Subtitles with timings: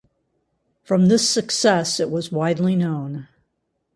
[0.81, 3.27] From this success it was widely known.